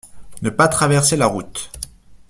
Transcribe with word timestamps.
Ne 0.41 0.49
pas 0.49 0.67
traverser 0.67 1.15
la 1.15 1.27
route. 1.27 1.69